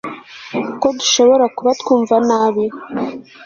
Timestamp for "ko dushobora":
0.81-1.45